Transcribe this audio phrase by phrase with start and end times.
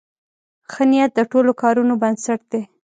[0.71, 2.61] ښه نیت د ټولو کارونو بنسټ دی.